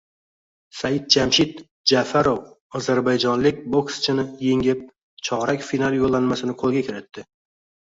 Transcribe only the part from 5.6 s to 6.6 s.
final yo‘llanmasini